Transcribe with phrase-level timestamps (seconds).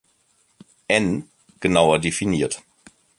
[0.89, 1.29] N"
[1.59, 2.63] genauer definiert.